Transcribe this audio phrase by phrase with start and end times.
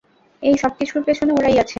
[0.43, 1.69] এই সবকিছুর পেছনে ওরাই আছে!